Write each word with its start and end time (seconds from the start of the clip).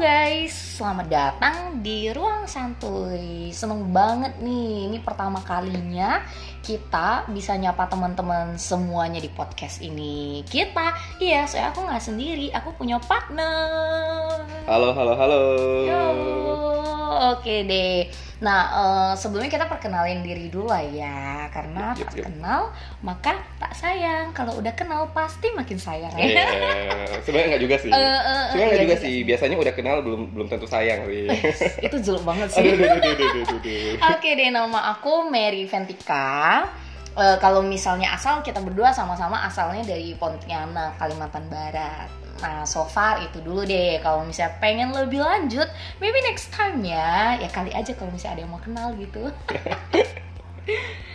guys, 0.00 0.69
selamat 0.80 1.12
datang 1.12 1.84
di 1.84 2.08
Ruang 2.08 2.48
Santuy. 2.48 3.52
Seneng 3.52 3.92
banget 3.92 4.40
nih, 4.40 4.88
ini 4.88 4.96
pertama 5.04 5.44
kalinya 5.44 6.24
kita 6.64 7.28
bisa 7.28 7.52
nyapa 7.52 7.84
teman-teman 7.84 8.56
semuanya 8.56 9.20
di 9.20 9.28
podcast 9.28 9.84
ini. 9.84 10.40
Kita, 10.48 11.20
iya, 11.20 11.44
saya 11.44 11.68
aku 11.68 11.84
nggak 11.84 12.00
sendiri, 12.00 12.48
aku 12.56 12.72
punya 12.80 12.96
partner. 12.96 14.40
Halo, 14.64 14.96
halo, 14.96 15.12
halo. 15.20 15.42
Yo, 15.84 16.04
oke 17.36 17.54
deh. 17.68 18.08
Nah, 18.40 18.60
eh, 18.72 19.12
sebelumnya 19.20 19.52
kita 19.52 19.68
perkenalin 19.68 20.24
diri 20.24 20.48
dulu 20.48 20.72
lah 20.72 20.80
ya, 20.80 21.52
karena 21.52 21.92
Yup, 21.92 22.00
yup, 22.00 22.08
tak 22.08 22.16
yup. 22.16 22.24
kenal 22.32 22.62
maka 23.04 23.36
tak 23.60 23.72
sayang. 23.76 24.32
Kalau 24.32 24.56
udah 24.56 24.72
kenal 24.72 25.12
pasti 25.12 25.52
makin 25.52 25.76
sayang 25.76 26.12
ya. 26.16 26.24
Iya, 26.24 26.46
sebenarnya 27.20 27.48
enggak 27.52 27.64
juga 27.68 27.76
sih. 27.76 27.92
Eh, 28.00 28.00
eh, 28.00 28.44
Sebenarnya 28.48 28.64
enggak 28.64 28.80
iya 28.80 28.80
juga 28.80 28.96
juga 28.96 29.04
sih. 29.04 29.16
Biasanya 29.28 29.56
udah 29.60 29.74
kenal 29.76 29.96
belum 30.00 30.20
belum 30.32 30.46
tentu 30.48 30.66
sayang 30.70 31.00
sih. 31.04 31.26
Itu 31.90 31.96
jelek 31.98 32.22
banget 32.22 32.48
sih. 32.48 32.62
aduh, 32.62 32.78
aduh, 32.78 32.96
aduh, 32.96 33.10
aduh, 33.10 33.26
aduh, 33.26 33.42
aduh, 33.42 33.58
aduh. 33.58 34.14
Oke 34.14 34.30
deh, 34.32 34.48
nama 34.48 34.94
aku 34.94 35.26
Mary 35.26 35.66
Ventika. 35.66 36.64
Eh, 37.10 37.36
kalau 37.36 37.60
misalnya 37.60 38.14
asal 38.14 38.38
kita 38.40 38.62
berdua 38.62 38.94
sama-sama 38.94 39.42
asalnya 39.42 39.82
dari 39.84 40.14
Pontianak, 40.14 40.94
Kalimantan 40.96 41.50
Barat. 41.50 42.06
Nah, 42.40 42.64
so 42.64 42.86
far 42.86 43.20
itu 43.20 43.42
dulu 43.42 43.66
deh. 43.66 44.00
Kalau 44.00 44.22
misalnya 44.22 44.56
pengen 44.56 44.94
lebih 44.94 45.20
lanjut, 45.20 45.66
maybe 45.98 46.22
next 46.22 46.48
time 46.48 46.80
ya. 46.80 47.36
Ya 47.36 47.50
kali 47.50 47.68
aja 47.70 47.92
kalau 47.92 48.08
misalnya 48.08 48.38
ada 48.38 48.42
yang 48.46 48.52
mau 48.54 48.62
kenal 48.62 48.94
gitu. 48.96 49.28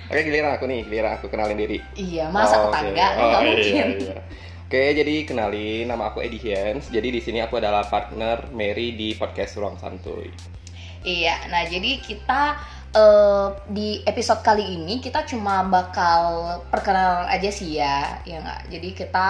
Oke, 0.06 0.22
giliran 0.22 0.54
aku 0.54 0.70
nih, 0.70 0.86
giliran 0.86 1.18
aku 1.18 1.26
kenalin 1.34 1.58
diri. 1.58 1.82
iya, 1.98 2.30
masa 2.30 2.62
Oh, 2.62 2.70
tetangga? 2.70 3.08
Oh, 3.18 3.26
Nggak 3.26 3.42
iya, 3.42 3.48
mungkin. 3.50 3.86
iya. 3.98 4.16
Oke, 4.66 4.98
jadi 4.98 5.30
kenalin 5.30 5.86
nama 5.86 6.10
aku 6.10 6.26
Eddie 6.26 6.42
Hiens. 6.42 6.90
Jadi 6.90 7.14
di 7.14 7.22
sini 7.22 7.38
aku 7.38 7.62
adalah 7.62 7.86
partner 7.86 8.50
Mary 8.50 8.98
di 8.98 9.14
podcast 9.14 9.62
Ruang 9.62 9.78
Santuy. 9.78 10.26
Iya, 11.06 11.38
nah 11.54 11.70
jadi 11.70 12.02
kita 12.02 12.42
eh, 12.98 13.48
di 13.70 14.02
episode 14.02 14.42
kali 14.42 14.66
ini 14.66 14.98
kita 14.98 15.22
cuma 15.30 15.62
bakal 15.70 16.50
perkenalan 16.74 17.30
aja 17.30 17.54
sih 17.54 17.78
ya, 17.78 18.18
ya 18.26 18.42
nggak. 18.42 18.74
Jadi 18.74 18.90
kita 19.06 19.28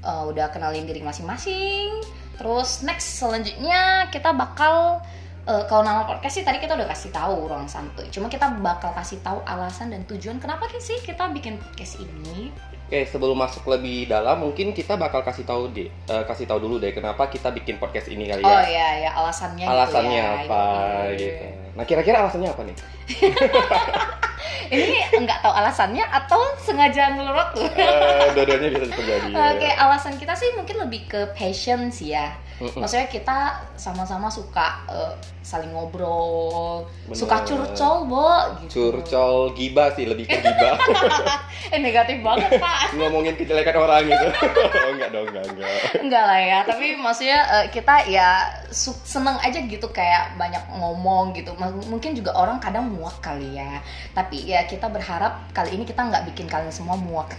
eh, 0.00 0.22
udah 0.32 0.48
kenalin 0.48 0.88
diri 0.88 1.04
masing-masing. 1.04 2.00
Terus 2.40 2.80
next 2.80 3.20
selanjutnya 3.20 4.08
kita 4.08 4.32
bakal 4.32 5.04
eh, 5.44 5.62
kalau 5.66 5.80
nama 5.80 6.04
podcast 6.04 6.36
sih 6.36 6.44
tadi 6.44 6.58
kita 6.58 6.74
udah 6.74 6.88
kasih 6.88 7.10
tahu 7.10 7.46
ruang 7.46 7.64
santuy. 7.64 8.04
Cuma 8.08 8.26
kita 8.26 8.52
bakal 8.58 8.92
kasih 8.92 9.20
tahu 9.20 9.40
alasan 9.44 9.90
dan 9.90 10.04
tujuan 10.04 10.36
kenapa 10.36 10.68
sih 10.76 11.00
kita 11.00 11.28
bikin 11.30 11.56
podcast 11.56 11.98
ini. 11.98 12.50
Oke, 12.90 13.06
sebelum 13.06 13.38
masuk 13.38 13.70
lebih 13.70 14.10
dalam, 14.10 14.42
mungkin 14.42 14.74
kita 14.74 14.98
bakal 14.98 15.22
kasih 15.22 15.46
tahu 15.46 15.70
deh, 15.70 15.86
eh, 15.86 16.24
kasih 16.26 16.42
tahu 16.42 16.58
dulu 16.58 16.82
deh 16.82 16.90
kenapa 16.90 17.30
kita 17.30 17.54
bikin 17.54 17.78
podcast 17.78 18.10
ini 18.10 18.26
kali 18.26 18.42
ya. 18.42 18.50
Oh 18.50 18.62
iya 18.66 18.88
ya 18.98 19.10
alasannya. 19.14 19.62
gitu 19.62 19.70
alasannya 19.70 20.18
ya. 20.18 20.30
apa 20.42 20.62
Iya. 21.06 21.14
gitu. 21.14 21.44
Nah, 21.78 21.84
kira-kira 21.86 22.16
alasannya 22.18 22.50
apa 22.50 22.62
nih? 22.66 22.76
Ini 24.70 25.26
nggak 25.26 25.42
tahu 25.42 25.50
alasannya 25.50 26.04
atau 26.06 26.38
sengaja 26.62 27.10
ngelurut 27.14 27.48
tuh. 27.58 27.66
Eh, 27.74 28.26
dua-duanya 28.38 28.68
bisa 28.70 28.86
terjadi. 28.86 29.30
Oke, 29.34 29.70
alasan 29.74 30.14
kita 30.14 30.34
sih 30.38 30.54
mungkin 30.54 30.78
lebih 30.78 31.10
ke 31.10 31.20
passion 31.34 31.90
sih 31.90 32.14
ya. 32.14 32.30
Mm-mm. 32.60 32.76
Maksudnya 32.76 33.08
kita 33.08 33.38
sama-sama 33.74 34.28
suka 34.28 34.84
eh, 34.86 35.12
saling 35.40 35.72
ngobrol, 35.72 36.84
Bener. 37.08 37.16
suka 37.16 37.36
curcol, 37.42 38.04
Bo, 38.04 38.28
gitu. 38.60 38.92
Curcol 38.92 39.56
gibah 39.56 39.88
sih, 39.90 40.04
lebih 40.04 40.28
ke 40.28 40.36
gibah. 40.36 40.76
eh 41.72 41.80
negatif 41.80 42.20
banget, 42.20 42.60
Pak. 42.60 42.92
Ngomongin 43.00 43.32
kejelekan 43.34 43.72
orang 43.74 44.04
gitu. 44.04 44.26
oh, 44.76 44.90
enggak 44.92 45.08
dong, 45.08 45.26
enggak, 45.26 45.44
enggak. 45.48 45.72
Enggak 45.96 46.24
lah 46.28 46.36
ya, 46.38 46.58
tapi 46.62 46.86
maksudnya 46.94 47.38
eh, 47.48 47.66
kita 47.72 47.94
ya 48.06 48.28
su- 48.68 49.02
seneng 49.02 49.40
aja 49.40 49.56
gitu 49.58 49.88
kayak 49.88 50.36
banyak 50.36 50.60
ngomong 50.76 51.32
gitu. 51.32 51.56
M- 51.56 51.88
Mungkin 51.88 52.12
juga 52.12 52.36
orang 52.36 52.60
kadang 52.60 52.92
muak 52.92 53.24
kali 53.24 53.56
ya. 53.56 53.80
Tapi 54.12 54.44
ya 54.44 54.68
kita 54.68 54.92
berharap 54.92 55.48
kali 55.50 55.72
ini 55.74 55.88
kita 55.88 56.04
nggak 56.04 56.28
bikin 56.28 56.44
kalian 56.44 56.68
semua 56.70 56.94
muak. 56.94 57.32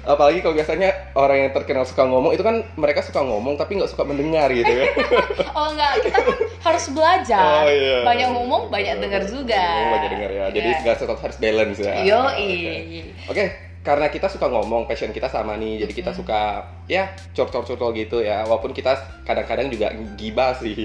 Apalagi 0.00 0.40
kalau 0.40 0.56
biasanya 0.56 1.12
orang 1.12 1.36
yang 1.44 1.50
terkenal 1.52 1.84
suka 1.84 2.08
ngomong 2.08 2.32
itu 2.32 2.40
kan 2.40 2.64
mereka 2.74 3.04
suka 3.04 3.20
ngomong 3.20 3.54
tapi 3.54 3.76
nggak 3.76 3.90
suka 3.90 4.04
mendengar 4.04 4.48
gitu 4.48 4.68
ya. 4.68 4.86
Oh 5.58 5.68
enggak, 5.70 5.92
kita 6.00 6.18
kan 6.24 6.36
harus 6.64 6.84
belajar. 6.88 7.62
Oh, 7.64 7.68
iya. 7.68 7.96
Banyak 8.00 8.28
ngomong, 8.32 8.62
banyak 8.72 8.96
dengar 8.96 9.22
juga. 9.28 9.60
Oh, 9.60 9.92
banyak 9.92 10.10
dengar 10.16 10.30
ya. 10.30 10.44
Jadi 10.48 10.68
Iya. 10.72 10.78
segala 10.80 10.94
sesuatu 10.96 11.20
harus 11.20 11.36
balance 11.36 11.78
ya. 11.78 11.92
Yo, 12.00 12.20
Oke. 12.32 12.74
Oke, 13.28 13.44
karena 13.80 14.12
kita 14.12 14.28
suka 14.28 14.52
ngomong, 14.52 14.84
passion 14.84 15.08
kita 15.08 15.32
sama 15.32 15.56
nih. 15.56 15.84
Jadi 15.86 15.92
kita 15.96 16.12
suka 16.12 16.68
ya 16.84 17.16
curcol-curcol 17.32 17.96
gitu 17.96 18.20
ya. 18.20 18.44
Walaupun 18.44 18.76
kita 18.76 18.92
kadang-kadang 19.24 19.72
juga 19.72 19.88
gibah 20.20 20.52
sih. 20.60 20.76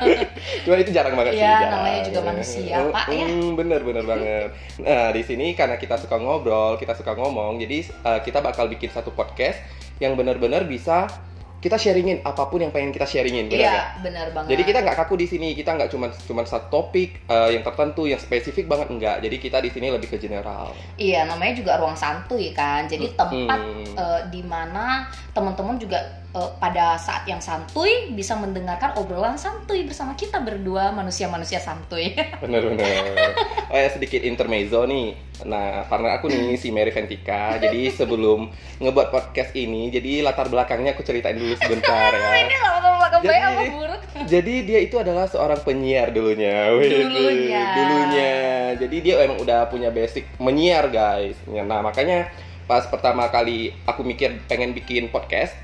Cuma 0.64 0.78
itu 0.78 0.94
jarang 0.94 1.18
banget 1.18 1.34
sih. 1.34 1.42
Iya, 1.42 1.50
jarang. 1.58 1.72
namanya 1.82 2.00
juga 2.06 2.20
manusia, 2.22 2.76
Pak, 2.94 3.06
ya. 3.10 3.26
bener 3.58 3.80
bener 3.82 4.04
banget. 4.06 4.48
Nah 4.86 5.10
di 5.10 5.22
sini 5.26 5.58
karena 5.58 5.74
kita 5.74 5.98
suka 5.98 6.14
ngobrol, 6.14 6.78
kita 6.78 6.94
suka 6.94 7.18
ngomong, 7.18 7.58
jadi 7.58 7.90
eh, 7.90 8.20
kita 8.22 8.38
bakal 8.38 8.70
bikin 8.70 8.94
satu 8.94 9.10
podcast 9.10 9.58
yang 9.98 10.14
benar-benar 10.14 10.62
bisa 10.70 11.10
kita 11.58 11.74
sharingin 11.74 12.22
apa 12.22 12.46
pun 12.46 12.62
yang 12.62 12.70
pengen 12.70 12.94
kita 12.94 13.02
sharingin. 13.02 13.50
nggak? 13.50 13.58
Iya, 13.58 13.98
benar 13.98 14.26
banget. 14.30 14.54
Jadi 14.54 14.62
kita 14.62 14.78
nggak 14.78 14.96
kaku 14.96 15.14
di 15.18 15.26
sini, 15.26 15.48
kita 15.52 15.74
nggak 15.74 15.90
cuma 15.90 16.06
cuma 16.14 16.42
satu 16.46 16.70
topik 16.70 17.26
eh, 17.26 17.58
yang 17.58 17.66
tertentu, 17.66 18.06
yang 18.06 18.22
spesifik 18.22 18.70
banget 18.70 18.94
enggak. 18.94 19.16
Jadi 19.18 19.36
kita 19.38 19.58
di 19.58 19.70
sini 19.70 19.90
lebih 19.90 20.06
ke 20.06 20.22
general. 20.22 20.70
Iya, 20.94 21.26
namanya 21.26 21.58
juga 21.58 21.74
ruang 21.76 21.98
santuy 21.98 22.54
kan. 22.54 22.86
Jadi 22.86 23.10
tempat 23.12 23.58
Hmm. 23.58 23.84
eh, 23.90 24.20
di 24.30 24.42
mana 24.46 25.02
teman-teman 25.34 25.74
juga 25.76 25.98
eh, 26.38 26.48
pada 26.62 26.94
saat 26.94 27.26
yang 27.26 27.42
santuy 27.42 28.14
bisa 28.14 28.38
mendengarkan 28.38 28.94
obrolan 28.94 29.34
santuy 29.34 29.82
bersama 29.82 30.14
kita 30.14 30.38
berdua 30.38 30.94
manusia-manusia 30.94 31.58
santuy. 31.58 32.14
Bener-bener. 32.42 33.34
Oh 33.68 33.76
ya 33.76 33.90
sedikit 33.90 34.22
intermezzo 34.22 34.86
nih. 34.86 35.18
Nah, 35.46 35.86
partner 35.86 36.18
aku 36.18 36.30
nih 36.30 36.58
si 36.58 36.74
Mary 36.74 36.90
Ventika. 36.90 37.58
Jadi 37.58 37.90
sebelum 37.94 38.50
ngebuat 38.82 39.14
podcast 39.14 39.54
ini, 39.54 39.90
jadi 39.90 40.26
latar 40.26 40.50
belakangnya 40.50 40.98
aku 40.98 41.06
ceritain 41.06 41.38
dulu 41.38 41.54
sebentar 41.58 42.10
ya. 42.14 42.42
Ini 42.42 42.56
lama 42.58 42.88
belakang 42.98 43.22
baik 43.22 43.42
apa 43.42 43.62
buruk? 43.70 44.00
Jadi 44.26 44.54
dia 44.66 44.78
itu 44.82 44.98
adalah 44.98 45.30
seorang 45.30 45.62
penyiar 45.62 46.10
dulunya. 46.10 46.74
Dulunya. 46.74 47.64
Dulunya. 47.76 48.32
Jadi 48.78 48.96
dia 48.98 49.14
emang 49.22 49.38
udah 49.38 49.70
punya 49.70 49.94
basic 49.94 50.26
menyiar, 50.42 50.90
guys. 50.90 51.38
Nah, 51.46 51.80
makanya 51.80 52.30
pas 52.68 52.84
pertama 52.84 53.24
kali 53.32 53.72
aku 53.88 54.04
mikir 54.04 54.44
pengen 54.44 54.76
bikin 54.76 55.08
podcast, 55.08 55.56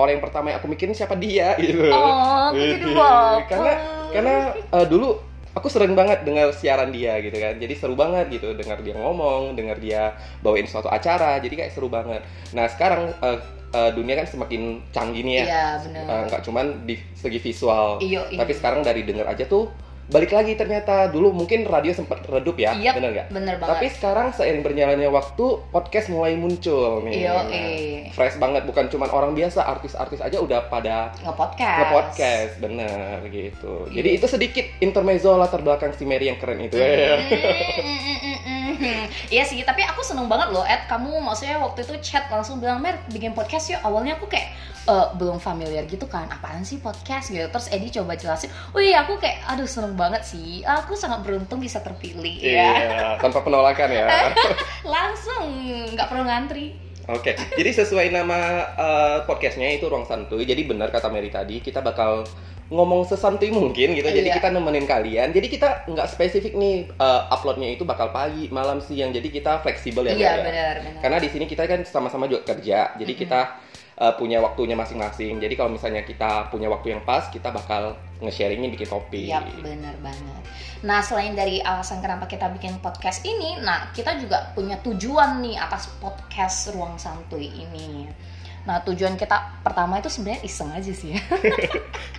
orang 0.00 0.16
yang 0.16 0.24
pertama 0.24 0.50
yang 0.52 0.58
aku 0.58 0.68
mikirin 0.68 0.96
siapa 0.96 1.14
dia 1.20 1.54
gitu. 1.62 1.84
Oh, 1.92 2.50
baper. 2.52 3.46
Karena 3.46 3.72
karena 4.10 4.34
eh, 4.56 4.86
dulu 4.88 5.14
aku 5.50 5.66
sering 5.66 5.98
banget 5.98 6.22
dengar 6.22 6.50
siaran 6.54 6.90
dia 6.94 7.18
gitu 7.20 7.36
kan. 7.36 7.58
Jadi 7.58 7.74
seru 7.74 7.94
banget 7.98 8.30
gitu 8.30 8.54
dengar 8.54 8.80
dia 8.80 8.94
ngomong, 8.96 9.54
dengar 9.58 9.76
dia 9.78 10.14
bawain 10.40 10.66
suatu 10.66 10.88
acara. 10.90 11.38
Jadi 11.42 11.54
kayak 11.58 11.72
seru 11.74 11.90
banget. 11.90 12.22
Nah, 12.54 12.66
sekarang 12.70 13.10
eh, 13.10 13.38
eh, 13.74 13.90
dunia 13.94 14.14
kan 14.18 14.26
semakin 14.26 14.82
canggih 14.94 15.22
nih 15.26 15.34
ya. 15.42 15.44
Iya, 15.44 15.66
benar. 15.86 16.04
Eh, 16.06 16.22
nggak 16.30 16.42
cuman 16.46 16.66
di 16.86 16.94
segi 17.14 17.38
visual 17.38 17.98
Iyo, 18.02 18.22
iyo. 18.30 18.38
tapi 18.38 18.52
sekarang 18.54 18.80
dari 18.82 19.02
denger 19.06 19.26
aja 19.26 19.44
tuh 19.46 19.70
balik 20.10 20.30
lagi 20.30 20.52
ternyata 20.52 21.06
dulu 21.06 21.30
mungkin 21.32 21.62
radio 21.64 21.90
sempat 21.90 22.26
redup 22.26 22.54
ya 22.54 22.74
Iya, 22.74 22.92
bener 22.92 23.10
nggak 23.12 23.26
bener 23.30 23.54
banget. 23.56 23.70
tapi 23.70 23.86
sekarang 23.88 24.26
seiring 24.30 24.60
berjalannya 24.60 25.06
waktu 25.06 25.44
podcast 25.70 26.06
mulai 26.08 26.34
muncul 26.34 26.98
nih 27.00 27.14
Iyo, 27.22 27.30
Nah, 27.32 27.46
eh. 27.48 28.10
fresh 28.10 28.34
banget 28.36 28.62
bukan 28.64 28.86
cuman 28.86 29.06
orang 29.08 29.32
biasa 29.32 29.62
artis-artis 29.62 30.18
aja 30.18 30.36
udah 30.36 30.66
pada 30.66 31.14
Nge-podcast. 31.20 31.78
nge-podcast 31.78 32.52
bener 32.58 33.16
gitu 33.24 33.86
Iya. 33.86 33.94
jadi 33.96 34.08
itu 34.12 34.26
sedikit 34.26 34.66
intermezzo 34.78 35.30
latar 35.32 35.60
belakang 35.60 35.94
si 35.94 36.02
Mary 36.02 36.26
yang 36.26 36.36
keren 36.36 36.58
itu 36.58 36.74
Iya 39.30 39.44
sih, 39.44 39.62
tapi 39.62 39.84
aku 39.84 40.00
seneng 40.00 40.26
banget 40.26 40.50
loh, 40.50 40.64
Ed. 40.64 40.88
Kamu 40.88 41.20
maksudnya 41.20 41.60
waktu 41.60 41.84
itu 41.84 41.94
chat 42.02 42.26
langsung 42.26 42.58
bilang, 42.58 42.80
Mer, 42.80 42.98
bikin 43.06 43.30
podcast 43.30 43.70
yuk. 43.70 43.80
Awalnya 43.80 44.16
aku 44.16 44.26
kayak 44.26 44.50
eh, 44.82 45.06
belum 45.14 45.38
familiar 45.38 45.84
gitu 45.84 46.02
kan, 46.04 46.26
apaan 46.26 46.64
sih 46.64 46.80
podcast 46.80 47.28
gitu. 47.28 47.44
Terus 47.44 47.68
Edi 47.68 47.92
coba 47.92 48.16
jelasin, 48.16 48.48
oh 48.72 48.80
iya 48.80 49.04
aku 49.04 49.14
kayak, 49.14 49.44
aduh 49.46 49.68
seneng 49.68 49.94
banget 50.00 50.24
sih. 50.24 50.64
Aku 50.64 50.96
sangat 50.96 51.20
beruntung 51.20 51.60
bisa 51.60 51.84
terpilih 51.84 52.40
ya. 52.40 52.48
iya 52.48 53.04
tanpa 53.20 53.44
penolakan 53.44 53.92
ya 53.92 54.08
Langsung, 54.96 55.44
nggak 55.92 56.08
perlu 56.08 56.24
ngantri. 56.24 56.72
Oke, 57.10 57.34
jadi 57.58 57.70
sesuai 57.74 58.14
nama 58.14 58.38
eh, 58.78 59.18
podcastnya 59.26 59.66
itu 59.74 59.90
Ruang 59.90 60.06
Santuy. 60.06 60.46
Jadi 60.46 60.62
benar 60.64 60.88
kata 60.88 61.10
Mary 61.10 61.28
tadi, 61.28 61.58
kita 61.58 61.82
bakal 61.82 62.22
ngomong 62.70 63.02
sesantuy 63.02 63.50
mungkin 63.50 63.98
gitu. 63.98 64.06
Jadi 64.06 64.30
Iya. 64.30 64.38
kita 64.38 64.54
nemenin 64.54 64.86
kalian. 64.86 65.34
Jadi 65.34 65.50
kita 65.50 65.90
nggak 65.90 66.06
spesifik 66.06 66.54
nih 66.54 66.86
eh, 66.86 67.22
uploadnya 67.34 67.66
itu 67.74 67.82
bakal 67.82 68.14
pagi, 68.14 68.46
malam, 68.54 68.78
siang. 68.78 69.10
Jadi 69.10 69.26
kita 69.26 69.58
fleksibel 69.58 70.06
ya. 70.06 70.14
Iya, 70.14 70.22
ya. 70.22 70.32
benar, 70.46 70.74
benar. 70.86 71.00
Karena 71.02 71.18
di 71.18 71.28
sini 71.28 71.44
kita 71.50 71.66
kan 71.66 71.82
sama-sama 71.82 72.30
juga 72.30 72.46
kerja. 72.54 72.94
Jadi 72.94 73.12
kita 73.18 73.58
eh, 73.98 74.14
punya 74.14 74.38
waktunya 74.38 74.78
masing-masing. 74.78 75.42
Jadi 75.42 75.54
kalau 75.58 75.74
misalnya 75.74 76.06
kita 76.06 76.46
punya 76.48 76.70
waktu 76.70 76.94
yang 76.94 77.02
pas, 77.02 77.26
kita 77.26 77.50
bakal 77.50 77.98
nge-sharingin 78.20 78.70
bikin 78.70 78.88
topik. 78.88 79.26
Iya, 79.26 79.40
bener 79.60 79.96
banget. 80.00 80.42
Nah, 80.80 81.04
selain 81.04 81.36
dari 81.36 81.60
alasan 81.60 82.00
kenapa 82.00 82.24
kita 82.24 82.48
bikin 82.52 82.80
podcast 82.80 83.20
ini, 83.24 83.60
nah 83.60 83.92
kita 83.92 84.16
juga 84.16 84.52
punya 84.52 84.80
tujuan 84.80 85.40
nih 85.40 85.56
atas 85.56 85.92
podcast 86.00 86.72
Ruang 86.72 86.96
Santuy 86.96 87.48
ini. 87.48 88.08
Nah 88.60 88.76
tujuan 88.84 89.16
kita 89.16 89.64
pertama 89.64 89.96
itu 89.98 90.12
sebenarnya 90.12 90.44
iseng 90.44 90.68
aja 90.68 90.92
sih 90.92 91.12
ya. 91.16 91.20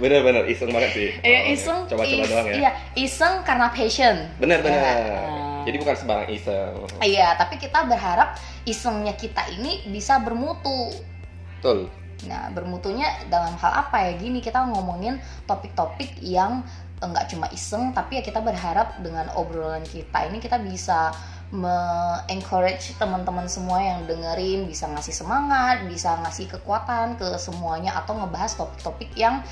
Bener-bener 0.02 0.42
iseng 0.50 0.74
banget 0.74 0.92
sih. 0.98 1.10
Iya 1.22 1.40
iseng. 1.54 1.86
Coba-coba 1.86 2.24
is- 2.26 2.32
doang 2.34 2.48
ya. 2.50 2.54
Iya 2.58 2.72
iseng 2.98 3.34
karena 3.46 3.68
passion. 3.70 4.16
Bener-bener. 4.42 4.74
Ya, 4.74 4.94
nah. 5.22 5.62
Jadi 5.70 5.76
bukan 5.78 5.94
sembarang 5.94 6.28
iseng. 6.34 6.74
Iya 6.98 7.38
tapi 7.38 7.62
kita 7.62 7.86
berharap 7.86 8.34
isengnya 8.66 9.14
kita 9.14 9.54
ini 9.54 9.86
bisa 9.94 10.18
bermutu. 10.18 10.90
Betul. 11.62 11.94
Nah 12.28 12.52
bermutunya 12.54 13.08
dalam 13.30 13.54
hal 13.58 13.72
apa 13.88 14.10
ya 14.10 14.12
gini 14.18 14.44
kita 14.44 14.66
ngomongin 14.68 15.18
topik-topik 15.50 16.22
yang 16.22 16.62
enggak 17.02 17.34
cuma 17.34 17.50
iseng 17.50 17.98
tapi 17.98 18.22
ya 18.22 18.24
kita 18.24 18.46
berharap 18.46 19.02
dengan 19.02 19.26
obrolan 19.34 19.82
kita 19.82 20.30
ini 20.30 20.38
kita 20.38 20.62
bisa 20.62 21.10
me-encourage 21.52 22.96
teman-teman 22.96 23.44
semua 23.50 23.84
yang 23.84 24.08
dengerin 24.08 24.72
bisa 24.72 24.88
ngasih 24.88 25.12
semangat, 25.12 25.84
bisa 25.84 26.16
ngasih 26.24 26.48
kekuatan 26.48 27.20
ke 27.20 27.28
semuanya 27.36 27.92
atau 28.00 28.16
ngebahas 28.16 28.56
topik-topik 28.56 29.12
yang 29.20 29.44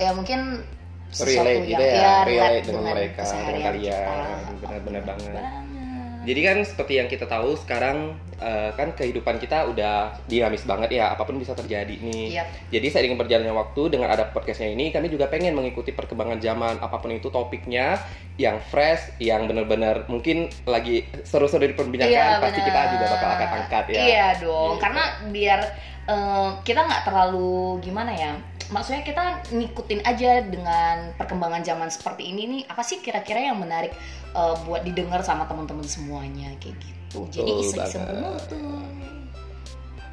ya 0.00 0.16
mungkin 0.16 0.64
sesuatu 1.12 1.44
Relate 1.44 1.52
yang 1.52 1.68
gitu 1.68 1.84
ya, 1.84 1.92
ya, 1.92 2.16
relate 2.24 2.64
dengan 2.64 2.84
mereka, 2.88 3.20
keseharian 3.20 3.52
dengan 3.52 3.64
kalian. 3.68 4.52
Benar-benar 4.64 5.02
banget. 5.04 5.32
Banget. 5.36 5.81
Jadi 6.22 6.40
kan 6.40 6.56
seperti 6.62 6.92
yang 7.02 7.08
kita 7.10 7.26
tahu 7.26 7.58
sekarang 7.58 8.14
eh, 8.38 8.70
kan 8.74 8.94
kehidupan 8.94 9.38
kita 9.38 9.66
udah 9.70 10.14
dinamis 10.26 10.62
banget 10.62 10.94
ya, 10.94 11.10
apa 11.14 11.22
pun 11.22 11.38
bisa 11.38 11.54
terjadi 11.54 11.98
nih. 11.98 12.38
Iya. 12.38 12.44
Jadi 12.70 12.86
seiring 12.90 13.18
berjalannya 13.18 13.54
waktu 13.54 13.82
dengan 13.90 14.10
ada 14.10 14.30
podcastnya 14.30 14.70
ini, 14.70 14.90
kami 14.90 15.10
juga 15.10 15.26
pengen 15.26 15.54
mengikuti 15.54 15.90
perkembangan 15.90 16.38
zaman 16.38 16.74
apa 16.78 16.98
pun 16.98 17.10
itu 17.10 17.26
topiknya 17.26 17.98
yang 18.38 18.58
fresh, 18.62 19.14
yang 19.18 19.46
benar-benar 19.46 20.06
mungkin 20.06 20.46
lagi 20.64 21.04
seru-seru 21.22 21.70
diperbincangkan, 21.70 22.10
Iya, 22.10 22.42
pasti 22.42 22.60
kita 22.62 22.80
juga 22.98 23.06
bakal 23.12 23.30
akan 23.38 23.48
angkat 23.62 23.84
ya. 23.90 24.02
Iya 24.02 24.28
dong, 24.42 24.70
Gitu. 24.74 24.82
karena 24.82 25.04
biar 25.30 25.60
eh, 26.02 26.50
kita 26.66 26.80
nggak 26.82 27.02
terlalu 27.06 27.78
gimana 27.78 28.10
ya. 28.10 28.34
Maksudnya 28.72 29.04
kita 29.04 29.24
ngikutin 29.52 30.00
aja 30.02 30.40
dengan 30.40 31.12
perkembangan 31.14 31.60
zaman 31.60 31.92
seperti 31.92 32.32
ini 32.32 32.42
nih. 32.48 32.62
Apa 32.66 32.80
sih 32.80 32.98
kira-kira 32.98 33.38
yang 33.38 33.60
menarik 33.60 33.92
eh, 34.32 34.54
buat 34.64 34.80
didengar 34.82 35.20
sama 35.20 35.44
teman-teman 35.44 35.84
semuanya 35.84 36.48
kayak 36.56 36.80
gitu. 36.80 37.28
Jadi 37.28 37.50
iseng-iseng 37.60 38.08
tuh. 38.48 38.80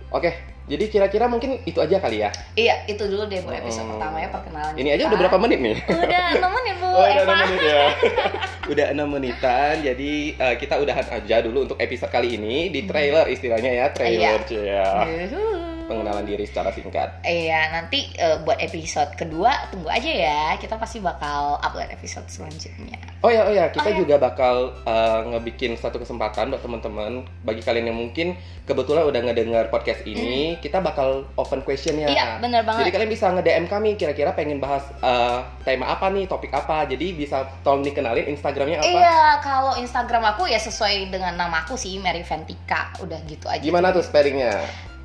Oke, 0.10 0.34
jadi 0.66 0.90
kira-kira 0.90 1.30
mungkin 1.30 1.62
itu 1.64 1.78
aja 1.78 2.02
kali 2.02 2.20
ya. 2.20 2.34
Iya, 2.54 2.84
itu 2.86 3.06
dulu 3.06 3.30
deh 3.30 3.40
buat 3.40 3.62
episode 3.62 3.86
Hmm. 3.86 3.94
pertama 3.96 4.18
ya 4.18 4.28
perkenalan. 4.28 4.74
Ini 4.74 4.90
aja 4.92 4.98
kita. 5.00 5.10
udah 5.10 5.20
berapa 5.24 5.38
menit 5.40 5.60
nih? 5.62 5.78
Udah 5.86 6.26
nemenin 6.36 6.76
Bu 6.82 6.88
Oh, 7.00 7.06
udah 7.06 7.14
Eva. 7.16 7.34
6 7.38 7.46
menit 7.46 7.62
ya. 7.64 7.84
udah 8.74 8.86
6 8.92 9.06
menitan. 9.08 9.74
Jadi 9.86 10.12
eh, 10.36 10.56
kita 10.60 10.76
udahan 10.78 11.06
aja 11.14 11.36
dulu 11.40 11.58
untuk 11.64 11.78
episode 11.80 12.12
kali 12.12 12.36
ini 12.36 12.68
di 12.68 12.84
trailer 12.84 13.30
istilahnya 13.30 13.72
ya, 13.72 13.86
trailer 13.94 14.42
ya. 14.52 14.90
Yuhu. 15.08 15.79
Pengenalan 15.90 16.22
diri 16.24 16.46
secara 16.46 16.70
singkat. 16.70 17.26
Iya, 17.26 17.74
nanti 17.74 18.14
eh, 18.14 18.38
buat 18.46 18.62
episode 18.62 19.18
kedua 19.18 19.50
tunggu 19.74 19.90
aja 19.90 20.06
ya. 20.06 20.44
Kita 20.56 20.78
pasti 20.78 21.02
bakal 21.02 21.58
upload 21.58 21.90
episode 21.90 22.30
selanjutnya. 22.30 23.02
Oh 23.20 23.28
ya, 23.28 23.50
oh 23.50 23.52
ya, 23.52 23.68
kita 23.68 23.90
Oh 23.90 23.94
ya. 23.94 23.98
juga 23.98 24.16
bakal 24.22 24.56
eh, 24.86 25.20
ngebikin 25.34 25.74
satu 25.76 25.98
kesempatan 25.98 26.54
buat 26.54 26.62
teman-teman 26.62 27.26
bagi 27.42 27.60
kalian 27.60 27.90
yang 27.90 27.98
mungkin 27.98 28.38
kebetulan 28.70 29.02
udah 29.02 29.22
ngedengar 29.26 29.74
podcast 29.74 30.06
ini, 30.06 30.62
kita 30.62 30.78
bakal 30.78 31.26
open 31.34 31.66
question 31.66 31.98
ya. 31.98 32.06
Iya, 32.06 32.26
bener 32.38 32.62
banget. 32.62 32.86
Jadi 32.86 32.92
kalian 32.94 33.10
bisa 33.10 33.26
nge-DM 33.34 33.66
kami 33.66 33.98
kira-kira 33.98 34.38
pengen 34.38 34.62
bahas 34.62 34.86
eh, 35.02 35.40
tema 35.66 35.90
apa 35.90 36.14
nih, 36.14 36.30
topik 36.30 36.54
apa. 36.54 36.86
Jadi 36.86 37.18
bisa 37.18 37.50
tolong 37.66 37.82
dikenalin 37.82 38.30
Instagramnya 38.30 38.78
apa. 38.80 38.88
Iya, 38.88 39.20
kalau 39.42 39.74
Instagram 39.76 40.38
aku 40.38 40.46
ya 40.46 40.62
sesuai 40.62 41.10
dengan 41.10 41.34
nama 41.34 41.66
aku 41.66 41.74
sih, 41.74 41.98
Mary 41.98 42.22
Ventika. 42.22 42.94
Udah 43.02 43.18
gitu 43.26 43.50
aja. 43.50 43.58
Gimana 43.60 43.90
tuh 43.90 44.06
spellingnya? 44.06 44.54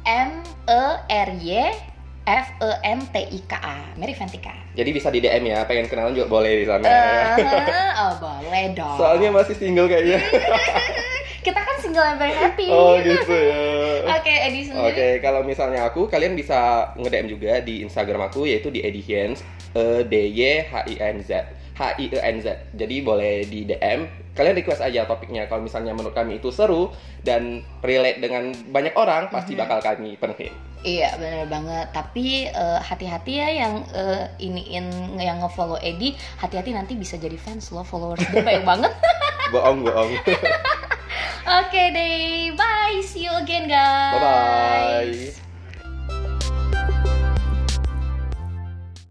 M 0.04 0.44
E 0.68 0.82
R 1.08 1.30
Y 1.40 1.50
F 2.24 2.46
E 2.60 2.70
N 2.84 3.00
T 3.08 3.16
I 3.20 3.40
K 3.48 3.52
A. 3.56 3.76
Mary 3.96 4.12
Ventika. 4.12 4.52
Jadi 4.76 4.90
bisa 4.92 5.08
di 5.08 5.24
DM 5.24 5.48
ya, 5.48 5.64
pengen 5.64 5.88
kenalan 5.88 6.12
juga 6.12 6.28
boleh 6.28 6.60
di 6.60 6.66
sana. 6.68 6.84
Eh, 6.84 7.92
oh, 8.04 8.12
boleh 8.20 8.64
dong. 8.76 8.96
Soalnya 9.00 9.28
masih 9.32 9.56
single 9.56 9.88
kayaknya. 9.88 10.20
kita 11.46 11.60
kan 11.60 11.76
single 11.80 12.04
and 12.04 12.16
very 12.16 12.36
happy. 12.36 12.68
oh 12.72 12.96
gitu 13.00 13.32
ya. 13.32 13.60
Oke, 14.16 14.32
Edi 14.32 14.68
Oke, 14.72 14.72
sendiri. 14.72 15.20
kalau 15.20 15.40
misalnya 15.44 15.88
aku, 15.88 16.08
kalian 16.08 16.36
bisa 16.36 16.92
nge-DM 16.96 17.28
juga 17.28 17.52
di 17.60 17.84
Instagram 17.84 18.28
aku 18.28 18.48
yaitu 18.48 18.68
di 18.72 18.80
Edihiens, 18.80 19.44
E 19.76 20.04
D 20.04 20.14
Y 20.32 20.68
H 20.68 20.84
I 20.88 20.94
N 21.00 21.20
Z. 21.24 21.44
H 21.74 21.98
I 21.98 22.06
E 22.06 22.18
N 22.18 22.36
Z. 22.38 22.46
Jadi 22.72 22.96
boleh 23.00 23.42
di 23.44 23.62
DM. 23.62 24.06
Kalian 24.30 24.54
request 24.54 24.80
aja 24.80 25.04
topiknya. 25.04 25.46
Kalau 25.46 25.60
misalnya 25.60 25.90
menurut 25.90 26.10
kami 26.12 26.38
itu 26.38 26.50
seru 26.50 26.90
dan 27.20 27.62
relate 27.80 28.18
dengan 28.18 28.50
banyak 28.68 28.94
orang, 28.94 29.26
pasti 29.28 29.54
Mhm. 29.54 29.60
bakal 29.60 29.78
kami 29.80 30.14
penuhin. 30.14 30.54
Iya 30.80 31.16
bener 31.16 31.48
banget. 31.48 31.90
Tapi 31.90 32.44
eh, 32.46 32.78
hati-hati 32.78 33.32
ya 33.34 33.48
yang 33.48 33.74
eh, 33.90 34.26
iniin 34.38 34.86
yang 35.16 35.40
ngefollow 35.40 35.78
Edi, 35.78 36.12
hati-hati 36.36 36.70
nanti 36.70 36.94
bisa 36.94 37.16
jadi 37.16 37.34
fans 37.34 37.70
loh 37.70 37.82
followers 37.82 38.22
dia 38.28 38.42
banyak 38.42 38.62
banget. 38.76 38.92
Bohong, 39.50 39.82
bohong. 39.82 40.12
Oke 41.60 41.82
deh, 41.90 42.52
bye. 42.52 42.98
See 43.00 43.24
you 43.24 43.34
again 43.34 43.66
guys. 43.66 44.14
Bye-bye. 44.14 45.43